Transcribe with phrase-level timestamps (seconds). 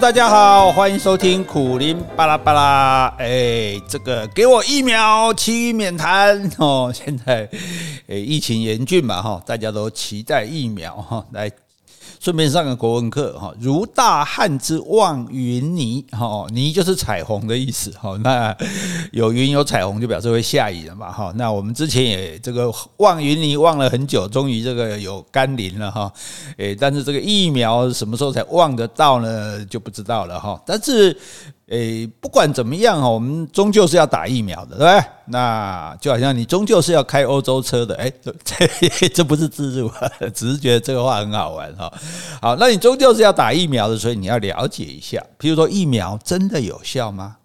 [0.00, 3.14] 大家好，欢迎收听苦林巴拉巴拉。
[3.18, 6.90] 哎，这个给我疫苗，其余免谈哦。
[6.94, 7.46] 现在，
[8.08, 11.50] 哎，疫情严峻嘛，哈，大家都期待疫苗哈，来。
[12.22, 18.16] 顺便上个国文课哈，如大旱之望云霓哈，霓就是彩虹的意思哈。
[18.22, 18.56] 那
[19.10, 21.32] 有云有彩虹就表示会下雨了嘛哈。
[21.34, 26.12] 那我们之前也这个望云霓望了很久，终于这个有甘霖了哈。
[26.58, 29.64] 诶，但是这个疫苗什么时候才望得到呢？
[29.64, 30.62] 就不知道了哈。
[30.64, 31.18] 但是。
[31.72, 35.04] 诶，不管怎么样哦，我们终究是要打疫苗的，对不对？
[35.24, 38.12] 那就好像你终究是要开欧洲车的，诶，
[38.44, 39.90] 这 这不是自助，
[40.34, 41.90] 只是觉得这个话很好玩哈。
[42.42, 47.38] 好，那你终究是要打疫苗的，所以你要了解一下，譬如说疫苗真的有效吗？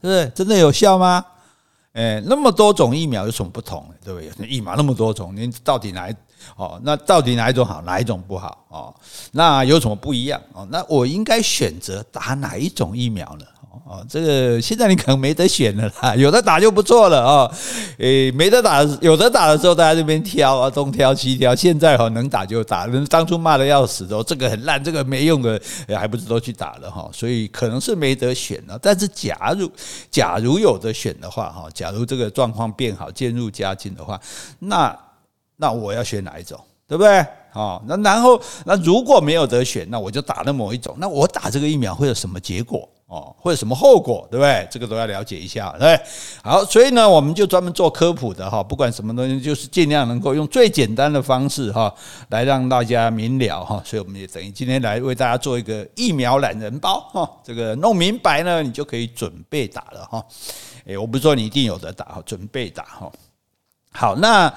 [0.00, 0.32] 对不对？
[0.34, 1.22] 真的有效吗？
[1.92, 3.86] 诶，那么多种疫苗有什么不同？
[4.02, 4.48] 对不对？
[4.48, 6.14] 疫苗那么多种，你到底哪一
[6.56, 6.80] 哦？
[6.82, 8.64] 那到底哪一种好，哪一种不好？
[8.70, 8.94] 哦，
[9.32, 10.40] 那有什么不一样？
[10.54, 13.44] 哦，那我应该选择打哪一种疫苗呢？
[13.86, 17.50] 哦，这个现在你可能没得选了啦，有的打就不错了啊。
[17.98, 21.54] 诶，没得打，有的打的时候，大家这边挑啊，东挑西挑。
[21.54, 27.10] 现在哈，能打就打，人当初骂的要死的，这个很烂，这个没用的，还不是都去打了哈。
[27.12, 28.78] 所以可能是没得选了。
[28.80, 29.70] 但是假如
[30.10, 34.18] 假如有得选的话哈，假如这个状况变好，渐入佳境的话，
[34.60, 34.98] 那
[35.56, 37.22] 那我要选哪一种，对不对？
[37.52, 40.96] 哦，那然后那如果没有得选，那我就打那某一种。
[40.98, 42.88] 那我打这个疫苗会有什么结果？
[43.14, 44.66] 哦，会有什么后果，对不对？
[44.68, 45.96] 这个都要了解一下，对？
[46.42, 51.94] 好，所以呢，我们就专门做科普的哈，不管什么东西，就是尽量能够用最简单的方式哈，
[52.30, 53.80] 来让大家明了哈。
[53.84, 60.24] 所以我们也等于今天来为大家做一个疫苗懒人包哈，这个弄明白呢，你就可以准备打了哈。
[60.86, 63.12] 诶，我不是说你一定有得打哈，准备打哈。
[63.92, 64.52] 好，那。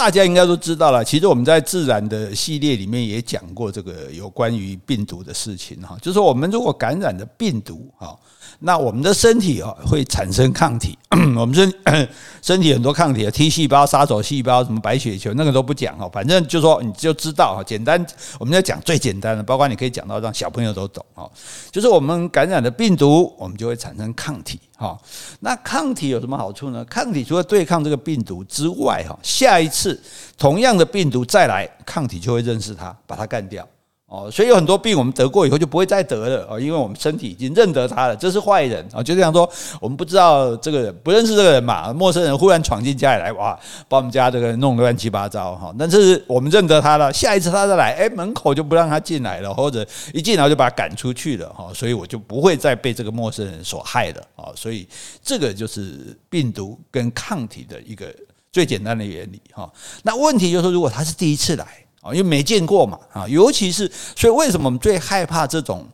[0.00, 8.18] 大家应该都知道了，其实我们在自然的系列里面也讲过这个有关于病毒的事情哈，就是我们如果感染的病毒哈。
[8.62, 10.98] 那我们的身体啊会产生抗体，
[11.36, 11.72] 我们身
[12.40, 18.04] 身体很多抗体的 T 细胞、杀手细胞、什么白血球，那个都不讲哈，反正就说你就知道哈，简单
[18.38, 21.30] 我们要讲最简单的，包括你可以讲到让小朋友都懂哈，
[21.70, 24.98] 就是我们感染的病毒，我们就会产生抗体好。
[25.40, 26.82] 那抗体有什么好处呢？
[26.86, 30.00] 抗体除了对抗这个病毒之外哈，下一次
[30.38, 33.68] 同样的病毒再来，抗体就会认识它，把它干掉。
[34.10, 39.48] 哦，所以有很多病我们得过以后就不会再得了哦，因为我们身体已经认得他了，这是坏人啊，就这样说，
[39.80, 43.56] 我们不知道这个人，不认识这个人嘛，陌生人忽然闯进家里来，哇，
[43.88, 54.88] 把我们家这个弄得乱七八糟哈，但是我们认得他了，下一次他再来，诶，门口就不让他进来了，或者一进来就把他赶出去了哈，所以我就不会再被这个陌生人所害了啊，所以
[55.22, 58.12] 这个就是病毒跟抗体的一个
[58.50, 59.72] 最简单的原理哈。
[60.02, 61.64] 那问题就是说，如果他是第一次来。
[62.00, 65.86] 啊，因为没见过嘛，啊，尤其是所以为什么我们最害怕这种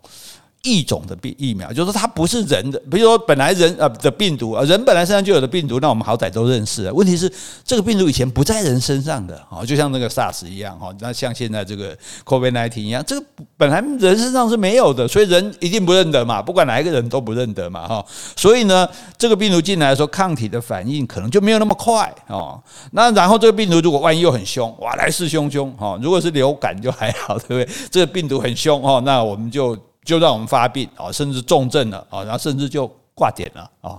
[0.66, 1.72] 异种的病疫苗？
[1.72, 6.93] 就是它不是人的，比如说本来人呃的病毒啊，人本来身上就有的病毒，那我们好歹都认识了。
[6.93, 7.32] 问题是
[7.65, 13.25] 这个病毒以前不在人身上的，啊，就像那个 SARS 一样，哈，那像现在这个 COVID-19 一样，这个
[13.56, 18.05] 本来人身上是没有的，所以人一定不认得嘛，不管哪一个人都不认得嘛，哈。
[18.34, 22.60] 所以呢，这个病毒进来的时候，抗体的反应可能就没有那么快，哦。
[22.91, 27.69] 那然后这个病毒如果万一又很凶，哇，来势汹汹，哈，如果是流感就还好，对不对？
[27.91, 29.76] 这个病毒很凶，哦，那我们就。
[30.06, 33.99] 就让我们发病啊，甚至重症了啊，然后甚至就挂点了啊，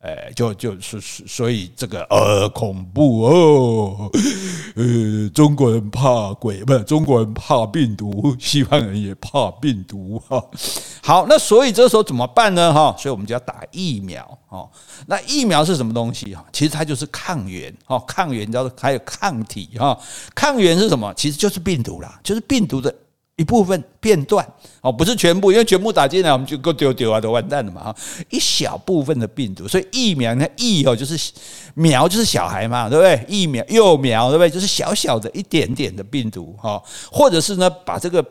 [0.00, 4.10] 哎，就就是所以这个呃恐怖哦，
[4.76, 10.44] 呃中国人怕鬼不是中国人怕病毒，西方人也怕病毒哈。
[11.02, 12.74] 好，那所以这时候怎么办呢？
[12.74, 14.68] 哈，所以我们就要打疫苗哦。
[15.06, 16.44] 那疫苗是什么东西哈？
[16.52, 19.98] 其实它就是抗原哦，抗原叫做还有抗体哈。
[20.34, 21.14] 抗原是什么？
[21.14, 22.94] 其实就是病毒啦，就是病毒的。
[23.36, 24.46] 一部分片段
[24.80, 27.96] 哦，不是全部，因为全部打进来我们就够丢丢啊，都完蛋了嘛哈！
[28.30, 31.32] 一小部分的病毒，所以疫苗呢，疫哦就是
[31.74, 33.24] 苗就是小孩嘛，对不对？
[33.28, 34.48] 疫苗幼苗对不对？
[34.48, 36.82] 就是小小的一点点的病毒哈，
[37.12, 38.24] 或者是呢，把这个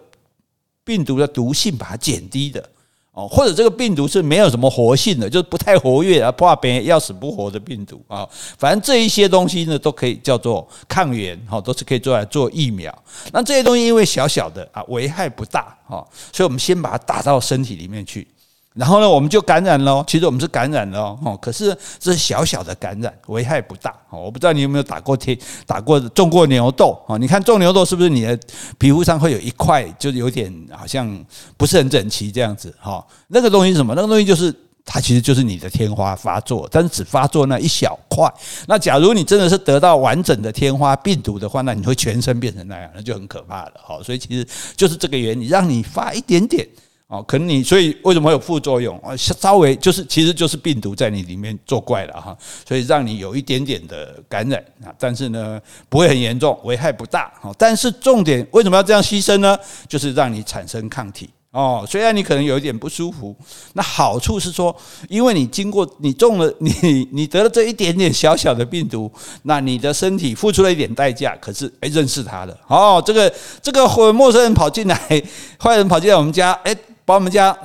[0.84, 2.70] 病毒的毒性把它减低的。
[3.16, 8.28] 哦，或者这个病毒是没有什么活性的，就是不太活跃啊，怕别人要死不活的病毒啊。
[8.58, 12.94] 反正这一些东西呢，都可以叫做抗原，哈，都是可以做来做疫苗。
[13.32, 18.28] 那这些东西因为小小的啊，危害不大，哈，所以我们先把它打到身体里面去。
[18.76, 20.04] 然后呢，我们就感染了。
[20.06, 23.96] 其实我们是感染了哦，可是这是小小的感染，危害不大。
[24.12, 27.18] 我不知道你有没有打过天，打过种过牛痘啊？
[27.18, 28.38] 你看种牛痘是不是你的
[28.78, 31.26] 皮肤上会有一块，就是有点好像
[31.56, 33.06] 不是很整齐这样子哈？
[33.30, 33.94] 那个东西是什么？
[33.96, 38.30] 那个东西就是它其实就是你的天花发作，但是只发作那一小块。
[38.68, 43.72] 那假如你真的是得到完整的天花病毒的话，那你会全身变成那样，那就很可怕了。
[43.82, 44.46] 好，所以其实
[44.76, 46.68] 就是这个原理，让你发一点点。
[47.08, 49.16] 哦，可能你所以为什么会有副作用啊？
[49.16, 52.36] 稍微就是其实就是病毒在你里面作怪了哈，
[52.68, 57.54] 所以让你有一点点的感染啊，但是呢不会很严重，危害不大哈。
[57.60, 59.56] 但是重点为什么要这样牺牲呢？
[59.88, 61.86] 就是让你产生抗体哦。
[61.88, 63.36] 虽然你可能有一点不舒服，
[63.74, 64.76] 那好处是说，
[65.08, 69.12] 因为你经过你中了你你得了这一点点小小的病毒，
[69.44, 73.32] 那你的身体付出了一点代价，可是诶认识他了哦，这个
[73.62, 74.98] 这个陌生人跑进来，
[75.62, 76.76] 坏人跑进来我们家诶。
[77.06, 77.58] 把我们家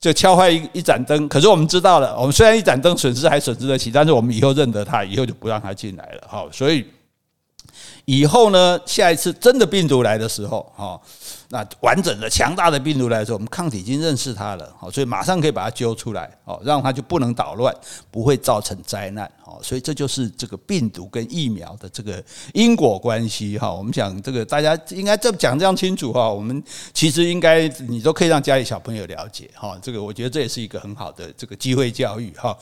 [0.00, 6.22] 就敲坏一一盏灯，可是我们知道了，我们虽然一盏灯损失还损失得起，但是我们以后认得他，以后就不让他进来了。
[6.26, 6.86] 好，所以
[8.04, 11.00] 以后呢，下一次真的病毒来的时候，哈。
[11.52, 17.74] 那完整的强大的病毒来说，我们抗体已经认识它了，好，所以马上可以把它揪出来，哦，让它就不能捣乱，
[18.08, 22.22] 不会造成灾难，哦，所以这就是这个病毒跟疫苗的这个
[22.54, 26.62] 因果关系，哈，我们讲这个大家应该这讲这样清楚，哈，我们
[26.94, 32.56] 其实应该你都可以让家里小朋友了解，哈，这个我觉得这也是一个很好的这个机会教育，哈。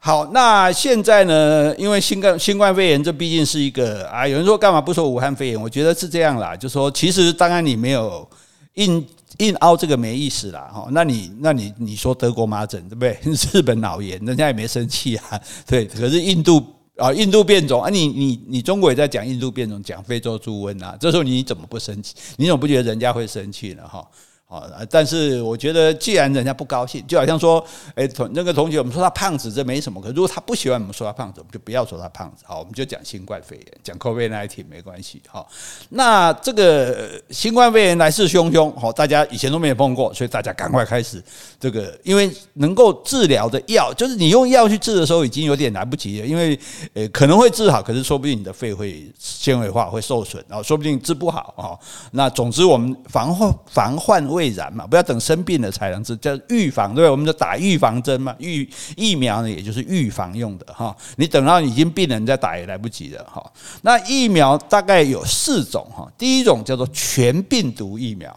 [0.00, 1.74] 好，那现在呢？
[1.76, 5.60] 因为新冠新冠肺炎，这毕竟是一个啊，有人说干嘛不说武汉肺炎？
[5.60, 8.26] 我觉得是这样啦，就说其实当然你没有
[8.74, 9.04] 硬
[9.38, 10.86] 硬凹这个没意思啦，哈。
[10.92, 13.18] 那你那你你说德国麻疹对不对？
[13.52, 15.84] 日本脑炎，人家也没生气啊， 对。
[15.84, 16.64] 可是印度
[16.96, 22.14] 啊，印度变种啊，你你你中国也在讲印度变种，讲非洲猪瘟啊，这时候你怎么不生气？
[22.36, 23.82] 你怎么不觉得人家会生气呢？
[23.86, 24.06] 哈。
[24.48, 27.62] 啊，但是我觉得，既然人家不高兴，就好像说，
[27.94, 30.00] 哎，同那个同学，我们说他胖子，这没什么。
[30.00, 32.44] 可如果他不喜欢我们说他胖子，我们就不要说他胖子。
[32.46, 35.20] 好，我们就讲新冠肺炎，讲 COVID nineteen 没关系。
[35.28, 35.46] 好，
[35.90, 41.22] 那这个新冠肺炎来势汹汹，好，大家以前都没有碰过，所以大家赶快开始
[41.60, 46.58] 这个，因为能够治疗的药，就是你用药去治的时候，已经有点来不及了，因为
[46.94, 51.76] 呃可能会治好，可是说不定你的肺会纤维化，会受损，然后说不定治不好啊。
[52.12, 60.96] 那总之，我们防患防患未然嘛，不要等生病了才能治，叫预防，对，我们就打预防针嘛，预疫苗呢，也就是预防用的哈。
[61.16, 63.44] 你等到已经病了，再打也来不及了哈。
[63.82, 68.34] 那疫苗大概有四种哈，第一种叫做全病毒疫苗，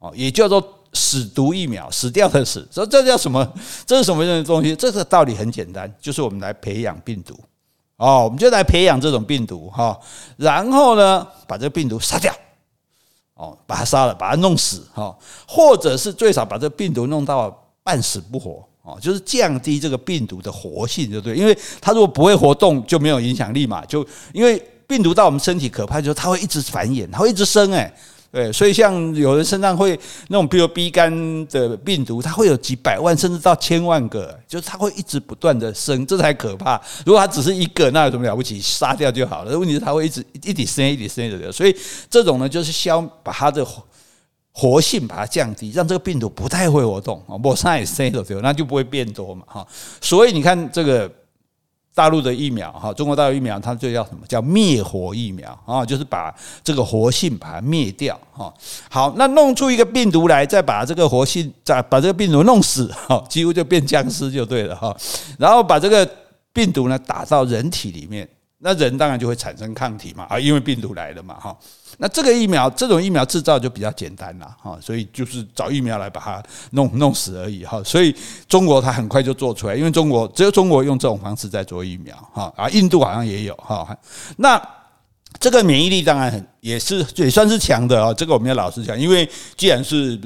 [0.00, 0.62] 哦，也叫做
[0.92, 2.68] 死毒疫苗，死掉的死。
[2.70, 3.50] 说这叫什么？
[3.86, 4.76] 这是什么样的东西？
[4.76, 7.34] 这个道理很简单，就是我们来培养病毒，
[7.96, 9.98] 哦，我们就来培养这种病毒哈，
[10.36, 12.30] 然后呢，把这个病毒杀掉。
[13.42, 15.12] 哦，把他杀了，把他弄死，哈，
[15.48, 17.50] 或者是最少把这病毒弄到
[17.82, 27.92] 半死不活，哦，就是降低这个病毒的活性，就对，因为它如果不会活动，就没有影响力嘛，就因为病毒到我们身体可怕，就是它会一直繁衍，它会一直生，哎。
[28.32, 29.90] 对，所以像有人身上会
[30.28, 36.80] 那种，比如 B 肝的病毒，它会有几百万甚至到千万个，就是它会一直不断的生，这才可怕。
[37.04, 38.58] 如果它只是一个，那有什么了不起？
[38.58, 39.58] 杀掉就好了。
[39.58, 41.52] 问题是它会一直一直生，一直生的。
[41.52, 41.76] 所以
[42.08, 43.62] 这种呢，就是消把它的
[44.50, 49.66] 活性把它降低，让这个病毒不太会活动啊，不生也生的对，那就不会变多嘛哈。
[50.00, 51.12] 所以你看这个。
[51.94, 54.26] 大陆的疫苗哈，中国大陆疫苗，它就叫什么？
[54.26, 56.34] 叫灭活疫苗啊，就是把
[56.64, 58.52] 这个活性把它灭掉哈。
[58.88, 64.96] 好，那弄出一个病毒来，再把这个活性再把这个病毒弄死哈，几乎就变僵尸就对了哈。
[65.38, 66.08] 然后把这个
[66.52, 68.28] 病毒呢打到人体里面。
[68.64, 71.56] 那人当然就会产生抗体嘛，啊，因为病毒来了嘛，哈。
[71.98, 76.40] 那这个疫苗，这种疫苗制造就比较简单了，哈，所以就是找疫苗来把它
[76.70, 77.82] 弄弄死而已，哈。
[77.82, 78.14] 所以
[78.48, 83.96] 中国它很快就做出来，因为中国只有中国用这种方式在做疫苗，哈，啊，印度好像也有，哈。
[84.36, 84.60] 那
[85.40, 90.16] 这个免疫力当然很也是也算是强的啊，这个我们要老实讲，因为既然是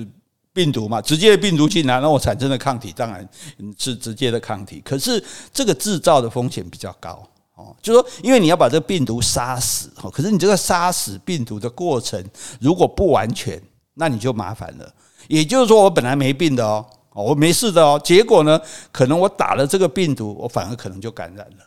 [0.53, 3.27] 病毒嘛，直接的病毒进来，那我产生的抗体当然
[3.79, 5.23] 是直接的抗体，可是
[5.55, 7.27] 这个制造的风险比较高。
[7.57, 12.23] 哦，就说，因为你要把这个病毒杀死哦，可是你这个杀死病毒的过程
[12.61, 13.61] 如果不完全，
[13.95, 14.95] 那你就麻烦了。
[15.27, 18.61] 也就是说，我本来没病的哦，我没事的哦，结果呢，
[18.93, 21.65] 可能我打了这个病毒，我反而可能就感染了。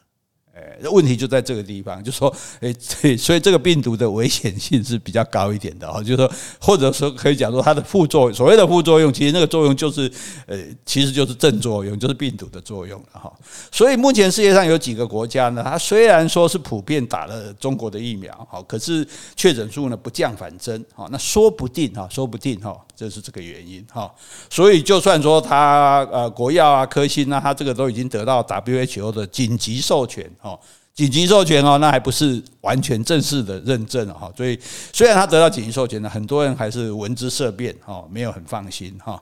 [0.59, 10.11] 诶，问题就在这个地方，就说，诶，对，所以这个病毒的危险性是比较高一点的哦，就是说，或者说可以讲说它的副作用，所谓的副作用，其实那个作用就是，
[10.45, 13.31] 呃，其实就是正作用，就是病毒的作用了哈。
[13.71, 24.11] 所以目前世界上有几个国家呢，它虽然说是普遍打了中国的疫苗，哈，可是确诊数呢不降反增，哈，那说不定哈，说不定哈，这是这个原因哈。
[24.49, 30.59] 所以就算说它呃国药啊、科兴啊，它这个都已经得到 WHO 的紧急授权哈。
[30.95, 34.59] 紧急授权哦，那还不是完全正式的认证哈，所以
[34.91, 39.21] 虽然他得到紧急授权呢，很多人还是闻之色变哈，没有很放心哈。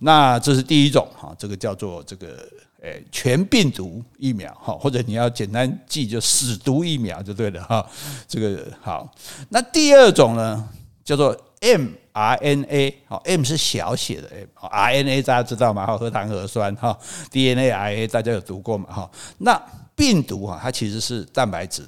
[0.00, 2.44] 那这是第一种哈，这个叫做这个
[2.82, 7.86] 诶全病毒疫苗哈，或者你要简单记就死毒疫苗就对了哈。
[8.26, 9.08] 这个好，
[9.50, 10.68] 那第二种呢，
[11.04, 14.28] 叫做 mRNA，好，M 是小写的
[14.60, 15.86] M，RNA 大家知道吗？
[15.86, 16.98] 哈，核糖核酸哈
[17.30, 18.86] ，DNA、RNA 大家有读过吗？
[18.90, 19.62] 哈，那
[19.96, 21.82] 病毒啊，它其实是蛋白质，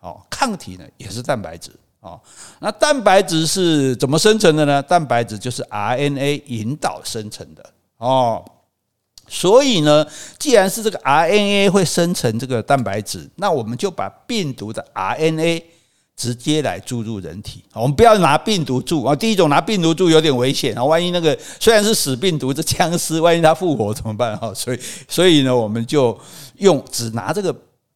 [0.00, 2.20] 哦，抗体呢也是蛋白质，哦，
[2.60, 4.82] 那蛋白质是怎么生成的呢？
[4.82, 8.44] 蛋白质就是 RNA 引导生成的，哦，
[9.28, 10.06] 所以呢，
[10.38, 15.62] 既然是这个 RNA 会生成这个蛋白质，那我们就把病毒的 RNA
[16.22, 19.16] 直接来注入人体，我们不要拿病毒注啊。
[19.16, 24.54] 第一种拿病毒注有点危险啊，万一那个虽然是死病毒，这僵尸，万一它复活怎么办 哈？
[24.54, 26.16] 所以，所以呢，我们就
[26.58, 27.52] 用只拿这个。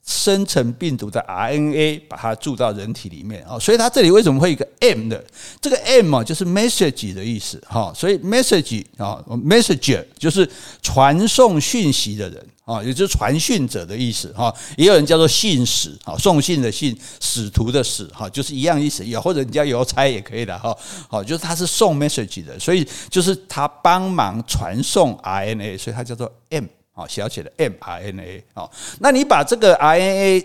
[0.09, 5.25] 生成病毒的 RNA，把它注到人体里面啊，所以它这里为什么会有一个 M 的？
[5.61, 10.49] 这个 M 啊，就是 message 的意思哈，所以 message 啊，messenger 就是
[10.81, 14.55] 传送讯息的人啊，也就是传讯者的意思哈。
[14.77, 19.03] 也有人叫做信使啊，送信的信，使徒的使哈，就是一样意思。
[19.03, 20.77] 也或者你叫邮差也可以的哈。
[21.09, 26.67] 好，就是他是送 message 的，所以就是他帮忙传送 RNA，所以它叫做 M。
[26.93, 30.43] 好，小写的 mRNA，好，那你把这个 RNA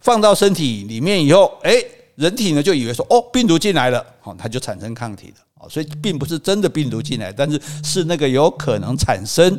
[0.00, 1.82] 放到身体里面以后，诶，
[2.16, 9.58] 人体呢就以为说，哦，病毒进来了，好，它就产生抗体了，哦，所以并不是真的病毒进来，但是是那个有可能产生，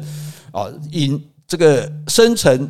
[0.51, 1.19] 哦，引
[1.53, 2.67] 这个生成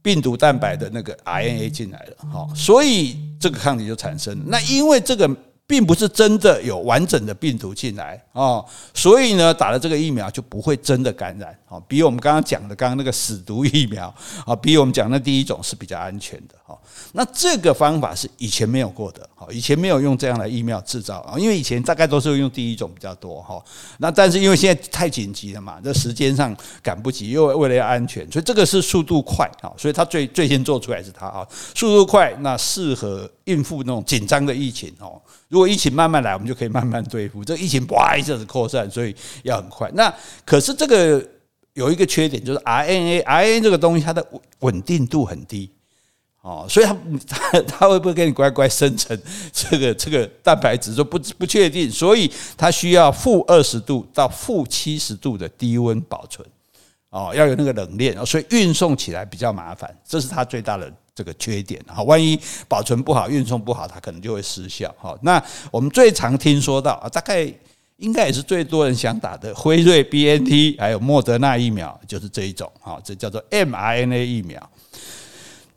[0.00, 4.40] 病毒蛋白的那个 RNA 进来了，好，所以这个抗体就产生。
[4.46, 5.28] 那因为这个。
[5.68, 14.12] 并不是真的有完整的病毒进来哦，所以呢，打了这个疫苗就不会真的感染哦，比我们刚刚讲的刚刚那个死毒疫苗
[14.46, 16.76] 啊，比我们讲的第一种是比较安全的哈。
[17.12, 23.62] 那这个方法是以前没有过的，以前没有用这样的疫苗制造啊，因为以前大概都是用第一种比较多哈。
[23.98, 35.20] 那但是因为现在太紧急了嘛，这时间上赶不及，又为了要安全，所以这个是速度快啊，所以它最最先做出来是它啊，速度快，那适合应付那种紧张的疫情哦。
[35.48, 37.42] 如果疫情慢慢来，我们就可以慢慢对付。
[37.42, 39.90] 这疫情哇一下子扩散，所以要很快。
[39.94, 40.14] 那
[40.44, 41.26] 可是这个
[41.72, 44.24] 有一个缺点，就是 RNA，RNA 这个东西它的
[44.58, 45.70] 稳定度很低
[46.42, 49.18] 哦，所以它它 它会不会给你乖乖生成
[49.50, 51.90] 这个这个蛋白质，就不不确定。
[51.90, 56.46] 所以它需要负二十度到负七十度的低温保存
[57.08, 60.92] 哦，要有那个冷链，所以运送起来比较麻烦，这是它最大的。
[61.18, 65.18] 这个缺点哈，万一保存不好、运送不好，它可能就会失效哈。
[65.22, 67.52] 那我们最常听说到啊，大概
[67.96, 74.70] 应该也是最多人想打的辉瑞 BNT 还有莫德纳疫苗，就是这一种哈，这叫做 mRNA 疫苗。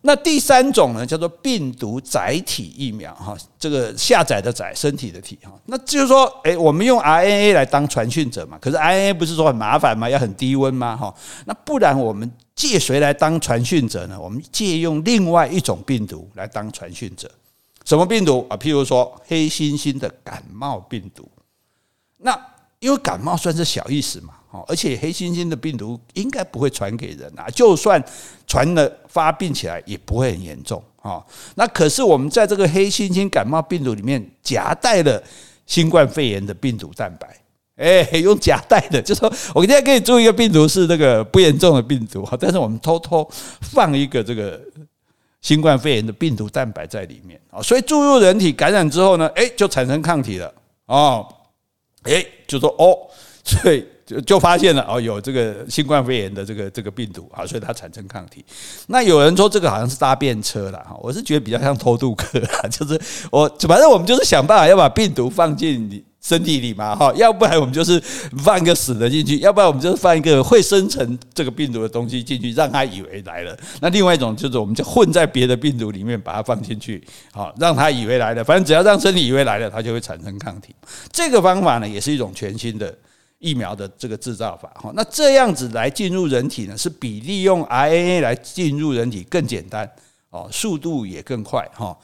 [0.04, 5.52] 那第三种呢，叫做病毒载体疫苗哈，这个下载的载，身体的体哈。
[5.68, 10.10] 那就是说，诶，我们用 RNA 来当传讯者嘛，可是 RNA 不是说很麻烦吗？
[10.10, 10.98] 要很低温吗？
[10.98, 11.14] 哈，
[11.46, 14.20] 那不然我们借谁来当传讯者呢？
[14.20, 17.30] 我们借用另外一种病毒来当传讯者。
[17.86, 18.58] 什么病毒啊？
[18.58, 21.30] 譬如说黑猩猩的感冒病毒。
[22.18, 22.36] 那
[22.80, 24.34] 因为感冒算是小意思嘛。
[24.52, 28.04] 哦，而且黑猩猩的病毒应该不会传给人啊，就算
[28.46, 31.26] 传了发病起来也不会很严重啊。
[31.56, 35.24] 那可是我们在这个黑猩猩感冒病毒里面夹带了
[35.66, 37.34] 新冠肺炎的病毒蛋白，
[37.78, 43.26] 诶，用夹带的，就是说我今天可以注意一个病毒是那个不严重的病毒，但是我们偷偷
[43.62, 44.60] 放一个这个
[45.40, 50.54] 新冠肺炎的病毒蛋白在里面啊，所以注入人体感染之后呢，诶，就产生抗体了
[50.88, 51.26] 哦，
[52.04, 53.00] 诶，就说哦，
[53.46, 53.88] 所以。
[54.12, 58.44] 就就发现了哦，有这个新冠肺炎的这个这个病毒啊，所以它产生抗体。
[58.88, 63.00] 那有人说这个好像是搭便车了哈，我是觉得比较像偷渡客啊， 就是
[63.32, 68.00] 我反正我们就是想办法要把病毒放进你身体里嘛哈，要不然我们就是
[68.44, 73.58] 放一个死的进去，要不然我们就是放一个会生成这个病毒的东西进去，让他以为来了。
[73.80, 77.02] 那另外一种就是我们就混在别的病毒里面把它放进去，
[77.32, 80.76] 好让他以为来了，反正只要让身体以为来了，它就会产生抗体。
[81.12, 82.94] 这个方法呢，也是一种全新的。
[83.42, 89.92] 疫苗的这个制造法哈，那这样子来进入人体呢，是比利用 RNA 来进入人体更简单
[90.30, 91.98] 哦，速度也更快哈。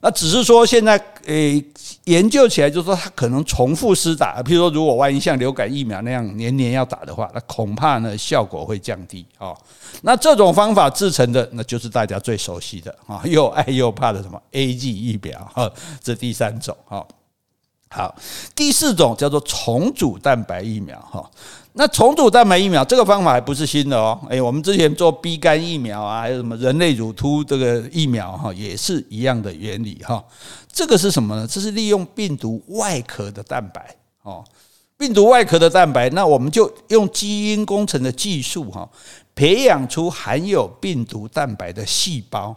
[0.00, 1.60] 那只是说现在诶
[2.04, 9.58] 研究起来，就是说它可能重复施打，譬如说如果万一像流感疫苗那样年年要打的话，那恐怕呢效果会降低哦。
[10.02, 15.68] 那这种方法制成的，那就是大家最熟悉的啊，又爱又怕的什么 A G 疫苗哈，
[16.00, 17.04] 这第三种哈。
[17.90, 18.14] 好，
[18.54, 21.28] 第四种叫做重组蛋白疫苗哈。
[21.72, 24.18] 那重组蛋白疫苗这个方法还不是新的哦。
[24.28, 30.22] 诶，我们之前做 B 肝疫苗啊，还有什么人类乳突这个疫苗哈，也是一样的原理哈。
[30.70, 31.46] 这个是什么呢？
[31.46, 34.44] 这是利用病毒外壳的蛋白哦。
[34.98, 38.88] 病毒外壳的蛋白，那我们就用基因工程的技术哈，
[39.36, 42.54] 培养出含有病毒蛋白的细胞。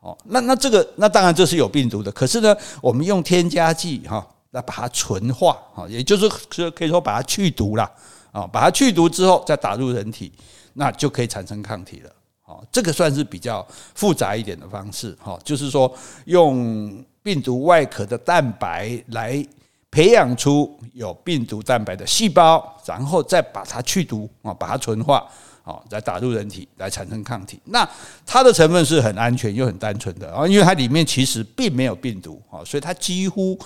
[0.00, 7.82] 哦，那那这个那当然这是有病毒的，可是呢，我们用添加剂哈来把它纯化啊，也就是说可以说把它去毒了
[8.30, 10.32] 啊，把它去毒之后再打入人体，
[10.74, 12.10] 那就可以产生抗体了。
[12.46, 15.92] 啊，这个算是比较复杂一点的方式哈，就是说
[16.26, 19.44] 用病毒外壳的蛋白来
[19.90, 25.26] 培养出有病毒蛋白的细胞，然后再把它去毒啊，把它纯化。
[25.64, 27.88] 哦，再打入人体来产生抗体，那
[28.26, 33.58] 它的成分是很安全又很单纯的啊，因为它里面其实并没有病毒啊，所以它几乎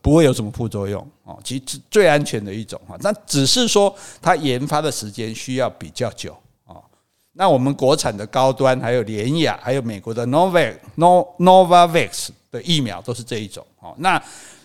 [0.00, 6.76] 不会有什么副作用哦，其实最安全的一种哈，那只是说它研发的时间需要比较久啊。
[7.32, 14.22] 那我们国产的高端，还有联雅，还有美国的 Novavax Novavax 的疫苗都是这一种哦，那。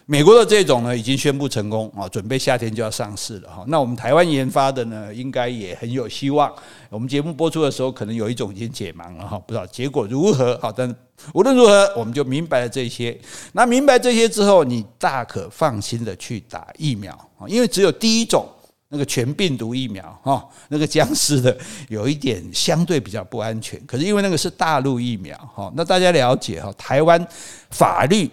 [0.07, 3.63] 美国的这种呢，已经宣布成功啊，准备夏天就要上市了哈。
[3.67, 6.53] 那我们台湾研发的呢，应该也很有希望。
[6.91, 10.55] 我们节目播出的时候，可能有一种已经解盲了哈，不知道结果如何。
[10.59, 10.95] 好，但
[11.33, 13.19] 无论如何，我们就明白了这些。
[13.53, 18.47] 那明白这些之后，你大可放心的去打疫苗啊，因为只有第一种
[18.89, 21.57] 那个全病毒疫苗哈，那个僵尸的
[21.89, 23.83] 有一点相对比较不安全。
[23.87, 27.27] 可是因为那个是大陆疫苗哈，那大家了解哈，台湾
[27.71, 28.29] 法律。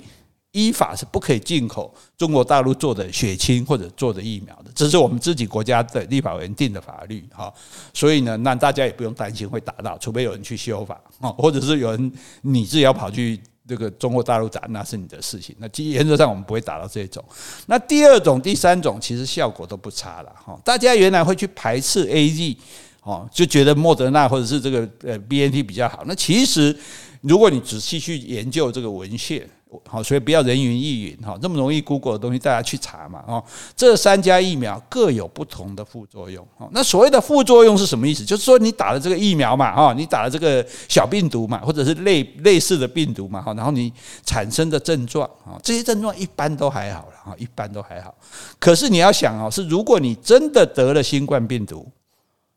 [0.52, 7.52] 依法是不可以进口中国大陆做的血清或者做的疫苗的，这是我们自己国家的立法委员定的法律哈，
[7.94, 15.56] 所以呢，那大家也不用担心会打到，除非有人去修法啊，或者是有人你自己要跑去这个中国大陆打，那是你的事情。
[15.58, 17.24] 那基原则上我们不会打到这种。
[17.64, 20.60] 那第二种、第三种其实效果都不差了哈。
[20.62, 22.56] 大家原来会去排斥 AZ
[23.04, 26.02] 哦，就觉得莫德纳或者是这个呃 BNT 比较好。
[26.06, 26.76] 那其实
[27.22, 29.48] 如果你仔细去研究这个文献。
[29.88, 33.42] 好，所以不要人云亦云哈，这么容易 Google 的东西，大家去查嘛哦。
[33.76, 36.68] 这三家疫苗各有不同的副作用哦。
[36.72, 38.24] 那所谓的副作用是什么意思？
[38.24, 43.92] 就是说你打了这个疫苗嘛哈，你打了这个小病毒嘛，或者是类类似的病毒嘛哈，然后你
[44.24, 48.14] 产生的症状啊，这些症状一般都还好了哈，一般都还好。
[48.58, 51.86] 可是你要想哦，是如果你真的得了新冠病毒，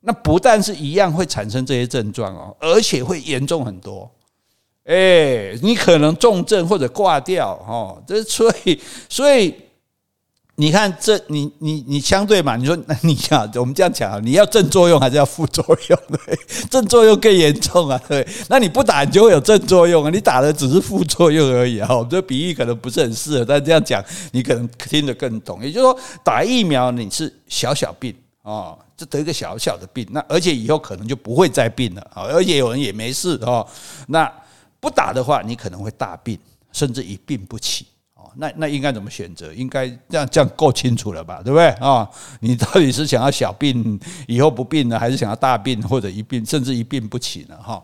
[0.01, 4.09] 那不但是一样会产生这些症状哦，而且会严重很多。
[4.85, 9.53] 哎，你可能重症或者挂掉哦，这 所以所以
[10.57, 15.99] 你看这你你你相对嘛，你说那 你想我们这样讲，你要正作用还是要副作用？
[16.07, 21.89] 对， 正作用更严重啊，对，那你不打你就会有正作用啊，你打的只是副作用而已啊。
[22.07, 24.01] 这比喻可能不是很适合，但这样讲
[24.33, 25.65] 你可能听得更懂。
[25.65, 33.65] 也就是说，打疫苗你是小小病啊，就得一个小小的病，那而且以后可能就不会再病了啊，而且有人也没事哦，
[34.07, 34.31] 那。
[34.85, 36.37] 不打的话，你可能会大病，
[36.71, 38.31] 甚至一病不起哦。
[38.35, 39.51] 那那应该怎么选择？
[39.51, 41.41] 应该这样这样够清楚了吧？
[41.43, 42.07] 对不对啊？
[42.39, 47.57] 你到底是想要小病以后不病呢，还是想要大病或者一病甚至一病不起呢？
[47.57, 47.83] 哈。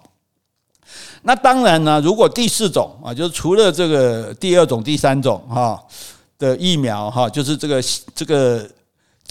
[1.24, 5.84] 那当然呢，如果第四种啊，就是除了这个第二种、第三种哈
[6.38, 7.82] 的疫苗哈，就是这个
[8.14, 8.70] 这个。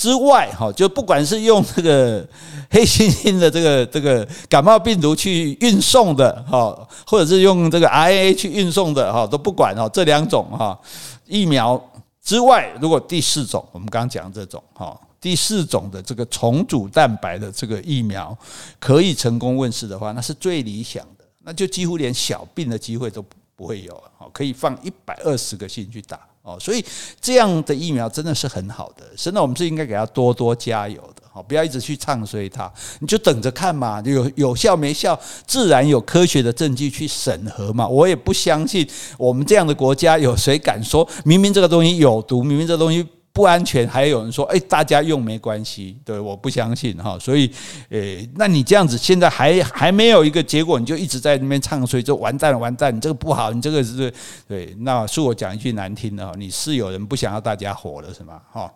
[0.01, 2.27] 之外，哈，就不管是用这个
[2.71, 6.75] 黑猩猩的这个这个感冒病毒去运送的，哈，
[7.07, 10.81] 或者是用这个 RNA 去运送的，哈，都不管哈，这两种哈
[11.27, 11.79] 疫苗
[12.23, 18.35] 之外，如果第四种，我们刚刚讲这种，哈，第四种的这个重组蛋白的这个疫苗
[18.79, 23.23] 可以成功问世的话，那是最理想的，那就几乎连小病的机会都
[23.55, 26.19] 不会有，可以放一百二十个心去打。
[26.43, 26.85] 哦，所以
[27.21, 37.87] 这样的疫苗真的是很好的，真的我们是应该给他多多加油的，好，不要一直去唱衰它，你就等着看嘛，有有效没效，自然有科学的证据去审核嘛。
[37.87, 43.07] 我也不相信我们这样的国家有谁敢说明明这个东西有毒，明明这个东西。
[43.33, 47.51] 不安全，还有人说，哎，大家用没关系，对，我不相信哈，所以，
[47.91, 54.13] 诶，那你这样子，现在还还没有一个结果，你就一直在那边唱衰，就完蛋了，完蛋，你这个不好，你这个是，
[54.49, 58.43] 对，那恕我讲一句难听的哈，你是有人不想要大家活了是吗？
[58.51, 58.71] 哈，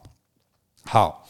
[0.85, 1.27] 好，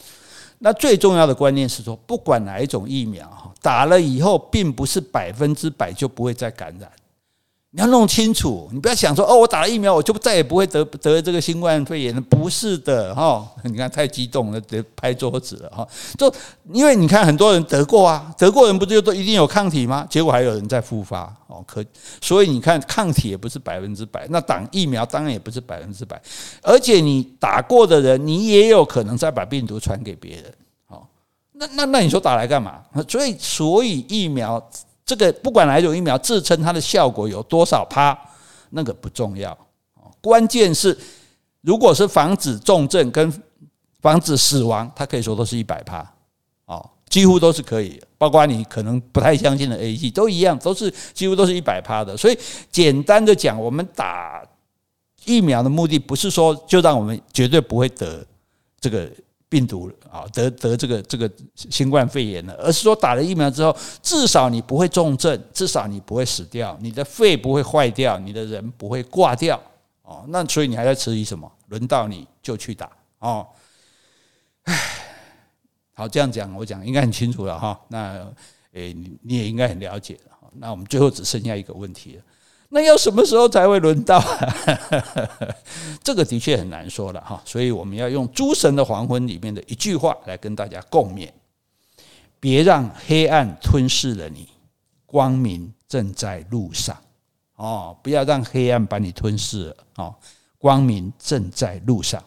[0.59, 6.89] 那最重要的观念是说，不管哪一种疫苗哈，打了以后，并不是百分之百就不会再感染。
[7.75, 12.21] 你要弄清楚，你不要想说哦，我打了疫苗，我就再也不会得得这个新冠肺炎了。
[12.21, 15.85] 不是的，哈，你看太激动了，得拍桌子了，哈。
[16.17, 16.33] 就
[16.71, 20.07] 因为你看很多人得过啊，得过人不就都一定有抗体吗？
[20.09, 21.83] 结果还有人在复发，哦，可
[22.21, 26.21] 所以你看抗体也不是百分之百，那打疫苗当然也不是百分之百，
[26.61, 30.45] 而且你打过的人，你也有可能再把病毒传给别人，
[30.87, 31.05] 好，
[31.51, 32.79] 那那那你说打来干嘛？
[33.09, 34.65] 所以所以疫苗。
[35.05, 38.17] 这个不管哪一种疫苗，自称它的效果有多少趴，
[38.71, 39.55] 那个不重要。
[40.19, 40.97] 关键是，
[41.61, 43.31] 如果是防止重症跟
[44.01, 46.03] 防止死亡，它可以说都是一百趴。
[46.65, 52.17] 哦，几乎都是可以，包括你可能不太相信的 A G 都一样，都是几乎都是一百趴的。
[52.17, 52.37] 所以
[52.71, 54.43] 简单的讲，我们打
[55.25, 58.25] 疫苗的目的不是说就让我们绝对不会得
[58.79, 59.07] 这个
[59.55, 69.57] 病毒啊，得得这个这个新冠肺炎了，而是说打了疫苗之后，至少你不会重症，至少你不会死掉，你的肺不会坏掉，你的人不会挂掉
[70.01, 70.25] 哦。
[70.27, 71.49] 那所以你还在迟疑什么？
[71.69, 73.47] 轮到你就去打哦。
[74.63, 74.77] 唉。
[75.93, 77.79] 好，这样讲我讲应该很清楚了哈。
[77.87, 78.27] 那
[78.73, 80.37] 诶，你你也应该很了解了。
[80.57, 82.23] 那我们最后只剩下一个问题了，
[82.75, 84.21] 那要什么时候才会轮到？
[86.03, 87.41] 这个的确很难说了哈。
[87.45, 91.29] 所以我们要用《诸神的黄昏》里面的一句话来跟大家共勉：
[92.37, 94.49] 别让黑暗吞噬了你，
[95.05, 96.97] 光明正在路上。
[97.55, 100.13] 哦，不要让黑暗把你吞噬了哦，
[100.57, 102.21] 光明正在路上。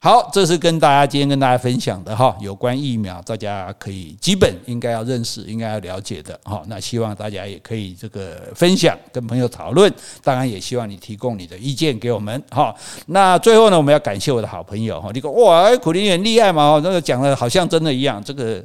[0.00, 6.62] 好，这是跟大家今天跟大家分享的哈，有关疫苗，大家可以基本应该要认识，应该要了解的哈。
[6.68, 9.92] 那希望大家也可以这个分享，跟朋友讨论。
[10.22, 12.72] 当然也希望你提供你的意见给我们哈。
[13.06, 15.10] 那最后呢，我们要感谢我的好朋友哈。
[15.12, 16.80] 你说哇，苦苓很厉害嘛？
[16.84, 18.22] 那个讲的好像真的一样。
[18.22, 18.64] 这个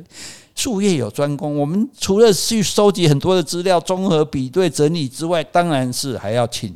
[0.54, 6.76] 术业有专攻，我们除了去收集很多的资料，综合比对整理之外，当然是还要请。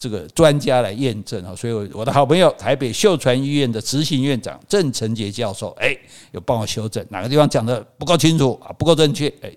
[0.00, 5.94] 这个专家来验证啊，所以我的好朋友台北秀传医院的执行院长郑成杰教授，哎，
[6.32, 9.52] 有帮我修正哪个地方讲的不够清楚啊，不够正确，哎，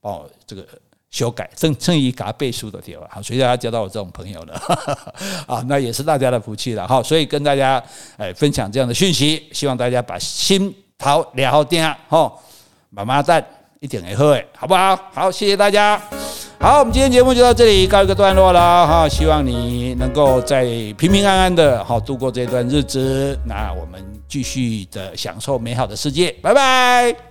[0.00, 0.64] 帮我这个
[1.10, 4.54] 修改，正正义给他背书的地方，好，所以大家交到我这种朋友了，
[5.48, 7.82] 啊，那也是大家的福气了哈，所以跟大家
[8.16, 12.32] 哎分享这样的讯息，希望大家把心掏了定哈，
[12.90, 13.44] 妈妈蛋
[13.80, 14.96] 一点也喝哎，好不好？
[15.12, 16.00] 好，谢谢大家。
[16.62, 20.64] 好，我们今天节目就到这里告一个段落了哈，希望你能够在
[20.98, 27.29] 平平安安的好度过这段日子，那我们继续的享受美好的世界，拜拜。